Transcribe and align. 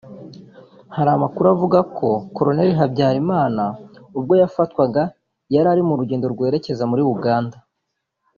Hari 0.95 1.09
amakuru 1.17 1.45
avuga 1.55 1.79
ko 1.97 2.09
Col 2.35 2.59
Habyarimana 2.79 3.63
ubwo 4.17 4.33
yafatwaga 4.41 5.03
yari 5.53 5.67
ari 5.73 5.83
mu 5.87 5.93
rugendo 5.99 6.25
rwerekeza 6.33 6.83
muri 6.91 7.01
Uganda 7.13 7.57